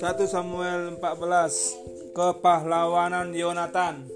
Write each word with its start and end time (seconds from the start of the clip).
Satu 0.00 0.24
Samuel 0.24 0.96
14 0.96 2.16
Kepahlawanan 2.16 3.36
Yonatan 3.36 4.08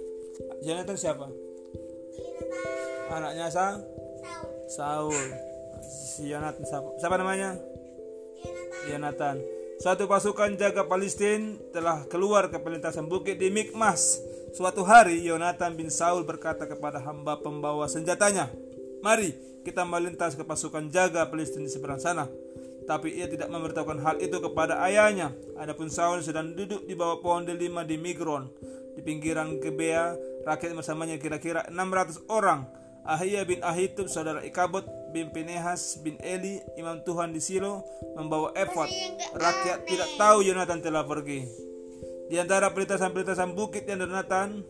Yonatan 0.65 0.97
siapa? 0.97 1.29
Anaknya 3.13 3.53
Sang? 3.53 3.85
Saul 4.73 5.13
Si 5.85 6.33
Yonatan 6.33 6.65
siapa, 6.65 6.97
siapa 6.97 7.21
namanya? 7.21 7.61
Yonatan 8.89 9.45
Suatu 9.85 10.09
pasukan 10.09 10.57
jaga 10.57 10.89
Palestina 10.89 11.61
telah 11.77 12.09
keluar 12.09 12.49
ke 12.49 12.57
pelintasan 12.57 13.05
bukit 13.05 13.37
di 13.37 13.53
Mikmas. 13.53 14.21
Suatu 14.57 14.81
hari 14.85 15.21
Yonatan 15.25 15.77
bin 15.77 15.93
Saul 15.93 16.25
berkata 16.25 16.69
kepada 16.69 17.01
hamba 17.01 17.41
pembawa 17.41 17.89
senjatanya, 17.89 18.49
"Mari 19.01 19.35
kita 19.65 19.85
melintas 19.85 20.37
ke 20.37 20.45
pasukan 20.45 20.89
jaga 20.89 21.27
Palestina 21.29 21.67
di 21.67 21.73
seberang 21.73 22.01
sana." 22.01 22.29
Tapi 22.89 23.23
ia 23.23 23.31
tidak 23.31 23.53
memberitahukan 23.55 24.03
hal 24.03 24.17
itu 24.19 24.41
kepada 24.43 24.83
ayahnya. 24.83 25.31
Adapun 25.55 25.93
Saul 25.93 26.27
sedang 26.27 26.57
duduk 26.59 26.89
di 26.91 26.99
bawah 26.99 27.23
pohon 27.23 27.47
delima 27.47 27.87
di 27.87 27.95
Migron, 27.95 28.51
di 28.97 29.01
pinggiran 29.05 29.63
Gebea, 29.63 30.17
rakyat 30.43 30.75
bersamanya 30.75 31.15
kira-kira 31.21 31.69
600 31.71 32.27
orang. 32.27 32.67
Ahia 33.07 33.47
bin 33.49 33.65
Ahitub, 33.65 34.13
saudara 34.13 34.45
Ikabot 34.45 34.85
bin 35.15 35.33
Pinehas 35.33 36.03
bin 36.05 36.21
Eli, 36.21 36.61
imam 36.77 37.01
Tuhan 37.01 37.33
di 37.33 37.41
Silo, 37.41 37.87
membawa 38.19 38.53
efod. 38.59 38.91
Rakyat 39.39 39.89
tidak 39.89 40.11
tahu 40.21 40.45
Yonatan 40.45 40.85
telah 40.85 41.07
pergi. 41.07 41.47
Di 42.31 42.39
antara 42.39 42.71
perlintasan-perlintasan 42.71 43.57
bukit 43.57 43.89
yang 43.89 44.05
Yonatan 44.05 44.63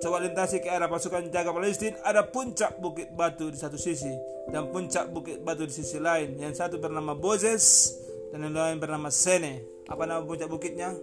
coba 0.00 0.16
lintasi 0.24 0.64
ke 0.64 0.72
arah 0.72 0.88
pasukan 0.88 1.28
jaga 1.28 1.52
Palestina 1.52 2.00
ada 2.02 2.24
puncak 2.24 2.80
bukit 2.80 3.12
batu 3.12 3.52
di 3.52 3.58
satu 3.60 3.76
sisi 3.76 4.10
dan 4.48 4.72
puncak 4.72 5.12
bukit 5.12 5.44
batu 5.44 5.68
di 5.68 5.74
sisi 5.76 6.00
lain. 6.00 6.40
Yang 6.40 6.64
satu 6.64 6.80
bernama 6.80 7.12
Bozes 7.12 7.94
dan 8.32 8.48
yang 8.48 8.56
lain 8.56 8.80
bernama 8.80 9.12
Sene. 9.12 9.60
Apa 9.86 10.08
nama 10.08 10.24
puncak 10.24 10.48
bukitnya? 10.48 10.96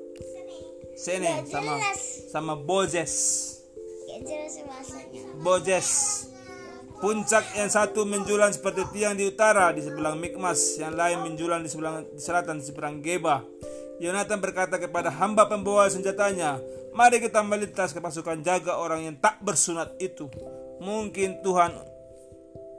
Sene 0.97 1.45
sama 1.45 1.77
sama 2.33 2.53
Bozes. 2.57 3.13
Bozes. 5.45 5.89
Puncak 6.97 7.45
yang 7.53 7.69
satu 7.69 8.09
menjulang 8.09 8.49
seperti 8.49 8.81
tiang 8.89 9.13
di 9.13 9.29
utara 9.29 9.69
di 9.69 9.85
sebelah 9.85 10.17
Mikmas, 10.17 10.81
yang 10.81 10.97
lain 10.97 11.21
menjulang 11.21 11.61
di 11.61 11.69
sebelah 11.69 12.01
di 12.01 12.17
selatan 12.17 12.57
di 12.57 12.65
seberang 12.65 13.05
Geba. 13.05 13.45
Yonatan 13.97 14.37
berkata 14.37 14.77
kepada 14.77 15.09
hamba 15.09 15.49
pembawa 15.49 15.89
senjatanya, 15.89 16.61
"Mari 16.93 17.17
kita 17.17 17.41
melintas 17.41 17.93
ke 17.93 17.99
pasukan 18.01 18.45
jaga 18.45 18.77
orang 18.77 19.09
yang 19.09 19.15
tak 19.17 19.41
bersunat 19.41 19.97
itu. 19.97 20.29
Mungkin 20.77 21.41
Tuhan 21.41 21.73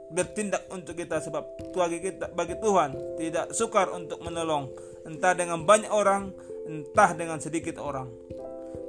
bertindak 0.09 0.65
untuk 0.71 0.95
kita 0.95 1.21
sebab 1.21 1.43
bagi 1.75 1.99
kita 2.01 2.33
bagi 2.33 2.55
Tuhan 2.57 3.19
tidak 3.19 3.53
sukar 3.53 3.93
untuk 3.93 4.23
menolong 4.25 4.71
entah 5.05 5.37
dengan 5.37 5.61
banyak 5.67 5.91
orang 5.91 6.31
entah 6.71 7.11
dengan 7.11 7.43
sedikit 7.43 7.83
orang." 7.83 8.07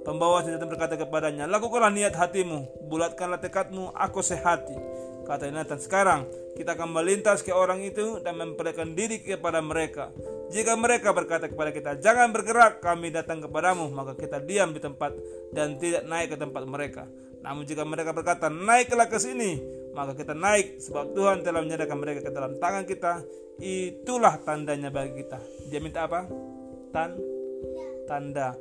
Pembawa 0.01 0.41
senjata 0.41 0.65
berkata 0.65 0.97
kepadanya, 0.97 1.45
Lakukanlah 1.45 1.93
niat 1.93 2.17
hatimu, 2.17 2.89
bulatkanlah 2.89 3.37
tekadmu, 3.37 3.93
aku 3.93 4.25
sehati. 4.25 4.73
Kata 5.29 5.45
Yonatan, 5.45 5.77
sekarang 5.77 6.25
kita 6.57 6.73
akan 6.73 6.89
melintas 6.89 7.45
ke 7.45 7.53
orang 7.53 7.85
itu 7.85 8.17
dan 8.25 8.41
memperlihatkan 8.41 8.97
diri 8.97 9.21
kepada 9.21 9.61
mereka. 9.61 10.09
Jika 10.51 10.75
mereka 10.75 11.15
berkata 11.15 11.47
kepada 11.47 11.71
kita, 11.71 11.91
jangan 12.03 12.35
bergerak, 12.35 12.83
kami 12.83 13.15
datang 13.15 13.39
kepadamu, 13.39 13.87
maka 13.95 14.19
kita 14.19 14.43
diam 14.43 14.75
di 14.75 14.83
tempat 14.83 15.15
dan 15.55 15.79
tidak 15.79 16.03
naik 16.11 16.35
ke 16.35 16.37
tempat 16.37 16.63
mereka. 16.67 17.07
Namun 17.41 17.63
jika 17.65 17.87
mereka 17.87 18.11
berkata, 18.11 18.51
naiklah 18.51 19.07
ke 19.07 19.17
sini, 19.23 19.63
maka 19.95 20.19
kita 20.19 20.35
naik 20.35 20.83
sebab 20.83 21.15
Tuhan 21.15 21.47
telah 21.47 21.63
menyediakan 21.63 21.99
mereka 21.99 22.21
ke 22.27 22.31
dalam 22.35 22.59
tangan 22.59 22.85
kita. 22.85 23.23
Itulah 23.63 24.43
tandanya 24.43 24.91
bagi 24.91 25.23
kita. 25.23 25.39
Dia 25.71 25.79
minta 25.79 26.11
apa? 26.11 26.27
Tan 26.91 27.15
tanda 28.11 28.59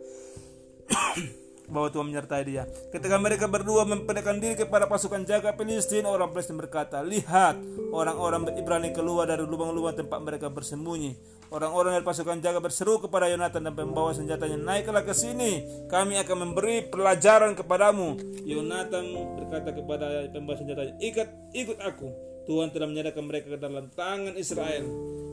bahwa 1.69 1.87
Tuhan 1.93 2.09
menyertai 2.09 2.43
dia. 2.43 2.65
Ketika 2.89 3.15
mereka 3.21 3.45
berdua 3.45 3.85
memperlihatkan 3.85 4.41
diri 4.41 4.57
kepada 4.57 4.89
pasukan 4.89 5.23
jaga 5.23 5.53
Filistin, 5.53 6.03
orang 6.09 6.33
Filistin 6.33 6.57
berkata, 6.57 6.99
Lihat, 7.05 7.61
orang-orang 7.93 8.49
Ibrani 8.57 8.89
keluar 8.91 9.30
dari 9.30 9.45
lubang-lubang 9.45 9.95
tempat 9.95 10.19
mereka 10.19 10.49
bersembunyi. 10.49 11.15
Orang-orang 11.49 11.97
dari 11.97 12.05
pasukan 12.05 12.41
jaga 12.45 12.61
berseru 12.61 13.02
kepada 13.02 13.25
Yonatan 13.29 13.69
dan 13.69 13.73
pembawa 13.73 14.13
senjatanya, 14.13 14.58
Naiklah 14.58 15.02
ke 15.02 15.13
sini, 15.13 15.65
kami 15.89 16.17
akan 16.21 16.49
memberi 16.49 16.85
pelajaran 16.89 17.58
kepadamu. 17.58 18.17
Yonatan 18.45 19.37
berkata 19.37 19.73
kepada 19.73 20.29
pembawa 20.29 20.58
senjatanya, 20.58 20.93
Ikut, 21.02 21.29
ikut 21.53 21.77
aku. 21.81 22.09
Tuhan 22.49 22.73
telah 22.73 22.89
menyerahkan 22.89 23.21
mereka 23.21 23.53
ke 23.53 23.59
dalam 23.61 23.93
tangan 23.93 24.33
Israel. 24.33 24.85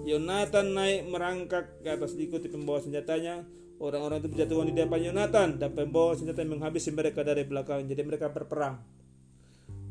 Yonatan 0.04 0.76
naik 0.76 1.08
merangkak 1.08 1.80
ke 1.80 1.88
atas 1.88 2.12
diikuti 2.12 2.52
pembawa 2.52 2.78
senjatanya. 2.78 3.42
Orang-orang 3.76 4.24
itu 4.24 4.28
berjatuhan 4.32 4.72
di 4.72 4.74
depan 4.76 5.00
Yonatan 5.00 5.60
dan 5.60 5.70
pembawa 5.76 6.16
senjata 6.16 6.40
menghabisi 6.48 6.88
mereka 6.96 7.20
dari 7.20 7.44
belakang. 7.44 7.84
Jadi 7.84 8.00
mereka 8.00 8.32
berperang. 8.32 8.80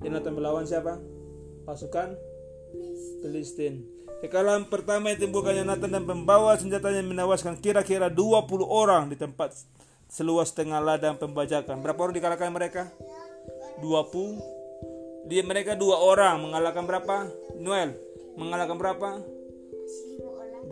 Yonatan 0.01 0.33
melawan 0.33 0.65
siapa? 0.65 0.97
Pasukan 1.69 2.17
Filistin. 3.21 3.85
Kekalahan 4.25 4.65
pertama 4.65 5.13
yang 5.13 5.21
timbulkan 5.21 5.53
Yonatan 5.53 5.89
dan 5.91 6.03
pembawa 6.07 6.57
senjatanya 6.57 7.05
menewaskan 7.05 7.61
kira-kira 7.61 8.09
20 8.09 8.65
orang 8.65 9.05
di 9.05 9.17
tempat 9.21 9.53
seluas 10.09 10.49
tengah 10.49 10.81
ladang 10.81 11.19
pembajakan. 11.21 11.77
Berapa 11.85 11.99
orang 12.01 12.15
dikalahkan 12.17 12.49
mereka? 12.49 12.89
20. 13.85 15.29
Dia 15.29 15.41
mereka 15.41 15.73
dua 15.73 15.97
orang 16.01 16.41
mengalahkan 16.41 16.85
berapa? 16.85 17.29
Noel 17.57 17.97
mengalahkan 18.37 18.77
berapa? 18.77 19.09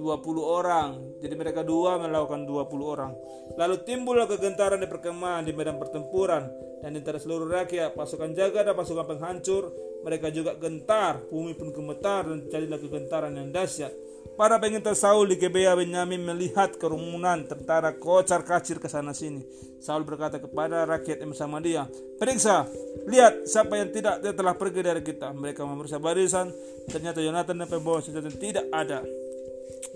20 0.04 0.44
orang. 0.44 1.00
Jadi 1.24 1.34
mereka 1.40 1.64
dua 1.64 1.96
melakukan 1.96 2.44
20 2.44 2.84
orang. 2.84 3.16
Lalu 3.56 3.76
timbullah 3.88 4.28
kegentaran 4.28 4.84
di 4.84 4.92
perkemahan 4.92 5.48
di 5.48 5.56
medan 5.56 5.80
pertempuran 5.80 6.52
dan 6.84 6.92
di 6.92 7.00
antara 7.00 7.16
seluruh 7.16 7.48
rakyat 7.48 7.96
pasukan 7.96 8.36
jaga 8.36 8.68
dan 8.68 8.76
pasukan 8.76 9.08
penghancur 9.08 9.72
mereka 10.04 10.28
juga 10.28 10.52
gentar, 10.60 11.24
bumi 11.32 11.56
pun 11.56 11.72
gemetar 11.72 12.28
dan 12.28 12.44
terjadilah 12.44 12.80
kegentaran 12.84 13.32
yang 13.32 13.56
dahsyat. 13.56 13.96
Para 14.36 14.60
pengintai 14.60 14.98
Saul 14.98 15.32
di 15.32 15.40
Gebea 15.40 15.78
Benyamin 15.78 16.28
melihat 16.28 16.76
kerumunan 16.76 17.48
tentara 17.48 17.96
kocar 17.96 18.44
kacir 18.44 18.84
ke 18.84 18.92
sana 18.92 19.16
sini. 19.16 19.46
Saul 19.80 20.04
berkata 20.04 20.44
kepada 20.44 20.84
rakyat 20.84 21.24
yang 21.24 21.32
bersama 21.32 21.64
dia, 21.64 21.88
Periksa, 22.20 22.68
lihat 23.08 23.48
siapa 23.48 23.80
yang 23.80 23.92
tidak 23.96 24.20
dia 24.24 24.34
telah 24.36 24.56
pergi 24.56 24.82
dari 24.84 25.04
kita. 25.06 25.32
Mereka 25.32 25.64
memeriksa 25.64 26.00
barisan, 26.00 26.52
ternyata 26.90 27.24
Yonatan 27.24 27.64
dan 27.64 27.68
pembawa 27.68 28.00
senjata 28.04 28.32
tidak 28.36 28.66
ada. 28.74 29.04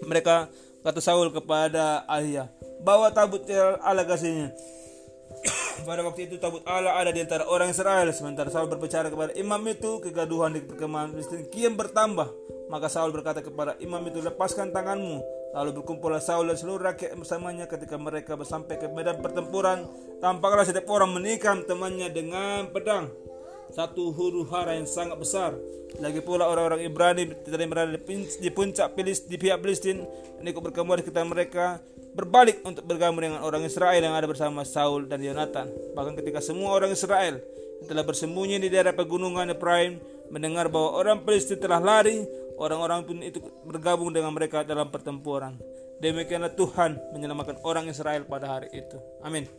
Mereka 0.05 0.47
kata 0.85 0.99
Saul 1.03 1.33
kepada 1.33 2.07
Ahia, 2.07 2.47
bawa 2.81 3.11
tabut 3.11 3.43
Allah 3.83 4.05
kasihnya. 4.07 4.53
Pada 5.87 6.01
waktu 6.01 6.29
itu 6.29 6.35
tabut 6.41 6.63
Allah 6.65 6.97
ada 6.97 7.11
di 7.13 7.21
antara 7.21 7.45
orang 7.45 7.69
Israel. 7.69 8.09
Sementara 8.15 8.49
Saul 8.49 8.71
berbicara 8.71 9.11
kepada 9.11 9.35
imam 9.37 9.61
itu, 9.67 10.01
kegaduhan 10.01 10.55
di 10.55 10.61
perkemahan 10.63 11.13
Filistin 11.13 11.45
kian 11.51 11.77
bertambah. 11.77 12.27
Maka 12.67 12.91
Saul 12.91 13.15
berkata 13.15 13.39
kepada 13.39 13.79
imam 13.79 14.01
itu, 14.07 14.19
lepaskan 14.19 14.73
tanganmu. 14.73 15.23
Lalu 15.55 15.81
berkumpullah 15.81 16.19
Saul 16.19 16.51
dan 16.51 16.57
seluruh 16.59 16.91
rakyat 16.93 17.15
bersamanya 17.15 17.65
ketika 17.65 17.95
mereka 17.95 18.35
bersampai 18.35 18.75
ke 18.77 18.87
medan 18.91 19.23
pertempuran. 19.23 19.87
Tampaklah 20.19 20.67
setiap 20.67 20.89
orang 20.91 21.15
menikam 21.15 21.63
temannya 21.63 22.11
dengan 22.11 22.67
pedang. 22.69 23.09
Satu 23.71 24.15
huru 24.15 24.47
hara 24.47 24.75
yang 24.75 24.87
sangat 24.87 25.17
besar. 25.19 25.51
Lagi 25.97 26.19
pula 26.21 26.45
orang-orang 26.45 26.83
Ibrani 26.83 27.31
tidak 27.47 27.67
berada 27.67 27.95
di 27.95 28.49
puncak 28.51 28.93
Filis, 28.93 29.23
di 29.23 29.39
pihak 29.39 29.57
Filistin 29.63 30.03
dan 30.37 30.45
ikut 30.45 30.61
berkemur 30.61 30.99
di 30.99 31.07
sekitar 31.07 31.25
mereka 31.25 31.79
berbalik 32.13 32.65
untuk 32.65 32.85
bergabung 32.85 33.21
dengan 33.21 33.45
orang 33.45 33.61
Israel 33.65 34.01
yang 34.01 34.13
ada 34.17 34.25
bersama 34.25 34.65
Saul 34.65 35.05
dan 35.05 35.21
Yonatan. 35.21 35.69
Bahkan 35.93 36.13
ketika 36.21 36.41
semua 36.41 36.73
orang 36.73 36.93
Israel 36.93 37.39
telah 37.85 38.01
bersembunyi 38.01 38.57
di 38.57 38.73
daerah 38.73 38.93
pegunungan 38.93 39.53
Efraim 39.53 40.01
mendengar 40.33 40.67
bahwa 40.67 40.97
orang 40.97 41.21
Filistin 41.23 41.61
telah 41.61 41.79
lari, 41.79 42.25
orang-orang 42.57 43.05
pun 43.05 43.17
itu 43.21 43.39
bergabung 43.63 44.09
dengan 44.11 44.33
mereka 44.33 44.65
dalam 44.65 44.89
pertempuran. 44.89 45.55
Demikianlah 45.97 46.53
Tuhan 46.53 46.97
menyelamatkan 47.13 47.57
orang 47.65 47.89
Israel 47.89 48.25
pada 48.25 48.59
hari 48.59 48.69
itu. 48.69 48.97
Amin. 49.25 49.49